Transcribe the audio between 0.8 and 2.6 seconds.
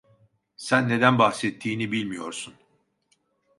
neden bahsettiğini bilmiyorsun.